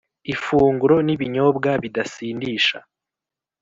ifunguro 0.33 0.95
n 1.05 1.09
ibinyobwa 1.15 1.69
bidasindisha 1.81 2.77